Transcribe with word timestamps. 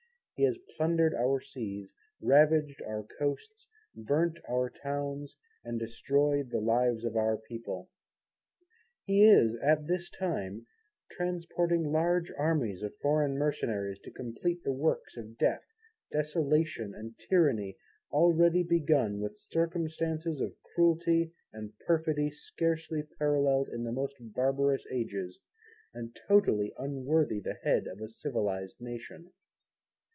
He 0.35 0.47
has 0.47 0.57
plundered 0.75 1.13
our 1.13 1.39
seas, 1.39 1.93
ravaged 2.19 2.81
our 2.81 3.03
Coasts, 3.03 3.67
burnt 3.95 4.39
our 4.49 4.71
towns, 4.71 5.35
and 5.63 5.79
destroyed 5.79 6.49
the 6.49 6.59
lives 6.61 7.05
of 7.05 7.15
our 7.15 7.37
people. 7.37 7.91
He 9.05 9.23
is 9.23 9.53
at 9.57 9.85
this 9.85 10.09
time 10.09 10.65
transporting 11.11 11.91
large 11.91 12.31
armies 12.39 12.81
of 12.81 12.97
foreign 13.03 13.35
mercenaries 13.37 13.99
to 13.99 14.09
compleat 14.09 14.63
the 14.63 14.71
works 14.71 15.15
of 15.15 15.37
death, 15.37 15.61
desolation 16.11 16.95
and 16.95 17.19
tyranny, 17.19 17.77
already 18.09 18.63
begun 18.63 19.19
with 19.19 19.37
circumstances 19.37 20.41
of 20.41 20.55
Cruelty 20.73 21.31
& 21.55 21.85
perfidy 21.85 22.31
scarcely 22.31 23.03
paralleled 23.19 23.69
in 23.69 23.83
the 23.83 23.91
most 23.91 24.15
barbarous 24.19 24.87
ages, 24.91 25.37
and 25.93 26.17
totally 26.27 26.73
unworthy 26.79 27.37
of 27.37 27.43
the 27.43 27.53
Head 27.61 27.85
of 27.85 28.01
a 28.01 28.07
civilized 28.09 28.81
nation. 28.81 29.31